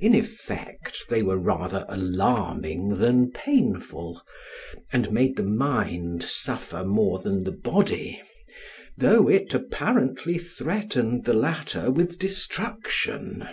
[0.00, 4.22] In effect they were rather alarming than painful,
[4.94, 8.18] and made the mind suffer more than the body,
[8.96, 13.46] though it apparently threatened the latter with destruction.